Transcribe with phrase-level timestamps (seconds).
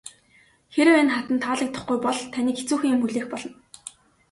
[0.73, 3.51] Хэрэв энэ хатанд таалагдахгүй бол таныг хэцүүхэн юм хүлээх болно.